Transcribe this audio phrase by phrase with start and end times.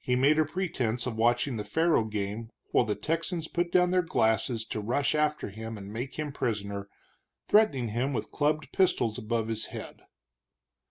[0.00, 4.02] He made a pretense of watching the faro game while the Texans put down their
[4.02, 6.90] glasses to rush after him and make him prisoner,
[7.48, 10.02] threatening him with clubbed pistols above his head.